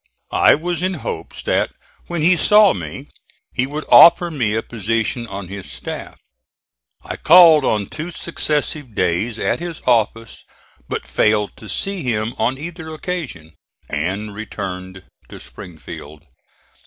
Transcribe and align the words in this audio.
I 0.33 0.55
was 0.55 0.81
in 0.81 0.95
hopes 1.05 1.43
that 1.43 1.69
when 2.07 2.23
he 2.23 2.35
saw 2.35 2.73
me 2.73 3.11
he 3.53 3.67
would 3.67 3.85
offer 3.89 4.31
me 4.31 4.55
a 4.55 4.63
position 4.63 5.27
on 5.27 5.47
his 5.47 5.71
staff. 5.71 6.17
I 7.05 7.17
called 7.17 7.63
on 7.63 7.85
two 7.85 8.09
successive 8.09 8.95
days 8.95 9.37
at 9.37 9.59
his 9.59 9.79
office 9.85 10.43
but 10.89 11.05
failed 11.05 11.55
to 11.57 11.69
see 11.69 12.01
him 12.01 12.33
on 12.39 12.57
either 12.57 12.91
occasion, 12.91 13.53
and 13.91 14.33
returned 14.33 15.03
to 15.29 15.39
Springfield. 15.39 16.25